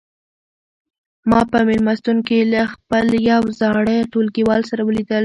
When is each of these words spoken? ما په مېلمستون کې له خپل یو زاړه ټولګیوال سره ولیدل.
ما 1.29 1.39
په 1.51 1.59
مېلمستون 1.69 2.17
کې 2.27 2.39
له 2.53 2.61
خپل 2.73 3.05
یو 3.31 3.43
زاړه 3.59 3.97
ټولګیوال 4.11 4.61
سره 4.69 4.81
ولیدل. 4.85 5.19